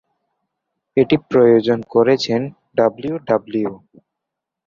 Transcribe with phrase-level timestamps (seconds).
[0.97, 2.41] এটি প্রযোজনা করেছেন
[2.77, 3.77] ডাব্লিউডাব্লিউই।